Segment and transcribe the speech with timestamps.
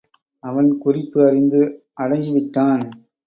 [0.43, 1.61] அவன் குறிப்பு அறிந்து
[1.93, 2.85] அடங்கி விட்டான்.